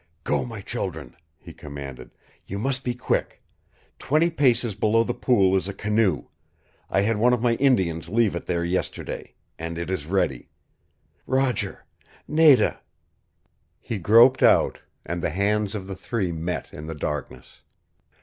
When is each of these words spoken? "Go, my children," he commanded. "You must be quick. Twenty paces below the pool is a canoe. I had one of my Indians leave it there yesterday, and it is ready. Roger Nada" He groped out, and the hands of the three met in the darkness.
"Go, 0.23 0.45
my 0.47 0.61
children," 0.61 1.15
he 1.37 1.53
commanded. 1.53 2.09
"You 2.47 2.57
must 2.57 2.83
be 2.83 2.95
quick. 2.95 3.43
Twenty 3.99 4.31
paces 4.31 4.73
below 4.73 5.03
the 5.03 5.13
pool 5.13 5.55
is 5.55 5.67
a 5.67 5.75
canoe. 5.75 6.25
I 6.89 7.01
had 7.01 7.17
one 7.17 7.33
of 7.33 7.41
my 7.43 7.53
Indians 7.57 8.09
leave 8.09 8.35
it 8.35 8.47
there 8.47 8.65
yesterday, 8.65 9.35
and 9.59 9.77
it 9.77 9.91
is 9.91 10.07
ready. 10.07 10.49
Roger 11.27 11.85
Nada" 12.27 12.79
He 13.79 13.99
groped 13.99 14.41
out, 14.41 14.79
and 15.05 15.21
the 15.21 15.29
hands 15.29 15.75
of 15.75 15.85
the 15.85 15.95
three 15.95 16.31
met 16.31 16.73
in 16.73 16.87
the 16.87 16.95
darkness. 16.95 17.61